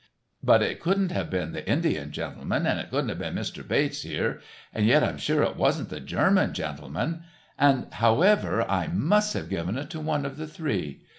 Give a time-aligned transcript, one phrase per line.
[0.41, 3.61] "But it couldn't have been the Indian gentleman, and it couldn't have been Mr.
[3.67, 4.41] Bates here,
[4.73, 7.21] and yet I'm sure it wasn't the German gentleman,
[7.55, 11.03] and, however, I must have given it to one of the three.